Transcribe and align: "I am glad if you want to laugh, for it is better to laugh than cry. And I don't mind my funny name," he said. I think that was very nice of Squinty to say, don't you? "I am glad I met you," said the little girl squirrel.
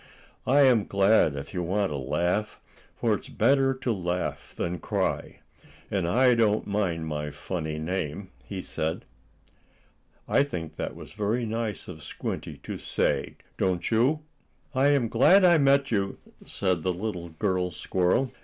"I 0.47 0.61
am 0.61 0.87
glad 0.87 1.35
if 1.35 1.53
you 1.53 1.61
want 1.61 1.91
to 1.91 1.95
laugh, 1.95 2.59
for 2.95 3.13
it 3.13 3.19
is 3.29 3.35
better 3.35 3.71
to 3.75 3.91
laugh 3.91 4.51
than 4.57 4.79
cry. 4.79 5.41
And 5.91 6.07
I 6.07 6.33
don't 6.33 6.65
mind 6.65 7.05
my 7.05 7.29
funny 7.29 7.77
name," 7.77 8.31
he 8.43 8.63
said. 8.63 9.05
I 10.27 10.41
think 10.41 10.75
that 10.75 10.95
was 10.95 11.13
very 11.13 11.45
nice 11.45 11.87
of 11.87 12.01
Squinty 12.01 12.57
to 12.63 12.79
say, 12.79 13.35
don't 13.59 13.91
you? 13.91 14.21
"I 14.73 14.87
am 14.87 15.07
glad 15.07 15.45
I 15.45 15.59
met 15.59 15.91
you," 15.91 16.17
said 16.47 16.81
the 16.81 16.91
little 16.93 17.29
girl 17.29 17.69
squirrel. 17.69 18.31